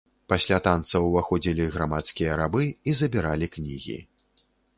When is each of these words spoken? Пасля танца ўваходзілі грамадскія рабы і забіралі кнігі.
Пасля 0.31 0.57
танца 0.67 1.01
ўваходзілі 1.07 1.67
грамадскія 1.75 2.31
рабы 2.41 2.63
і 2.89 2.97
забіралі 3.03 3.51
кнігі. 3.59 3.99